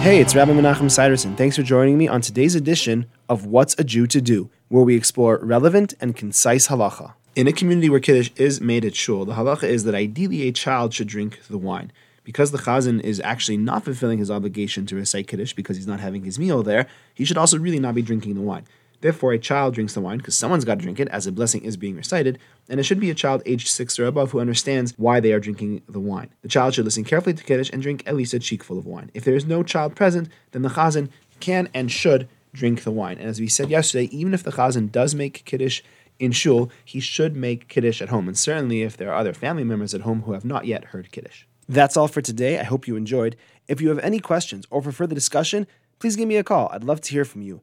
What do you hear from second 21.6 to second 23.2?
is being recited, and it should be a